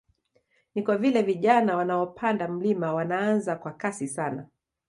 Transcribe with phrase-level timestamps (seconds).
[0.75, 4.47] Ni kwa vile vijana wanaopanda mlima wanaanza kwa kasi sana